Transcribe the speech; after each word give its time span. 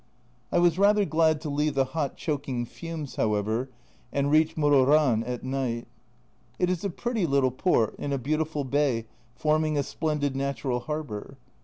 I 0.51 0.57
was 0.57 0.79
rather 0.79 1.05
glad 1.05 1.39
to 1.41 1.49
leave 1.51 1.75
the 1.75 1.85
hot 1.93 2.17
choking 2.17 2.65
fumes, 2.65 3.17
however, 3.17 3.69
and 4.11 4.31
reach 4.31 4.55
Mororan 4.57 5.23
at 5.27 5.43
night. 5.43 5.87
It 6.57 6.71
is 6.71 6.83
a 6.83 6.89
pretty 6.89 7.27
little 7.27 7.51
port, 7.51 7.97
in 7.99 8.11
a 8.11 8.17
beautiful 8.17 8.63
bay 8.63 9.05
forming 9.35 9.77
a 9.77 9.83
splendid 9.83 10.35
natural 10.35 10.79
harbour. 10.79 11.37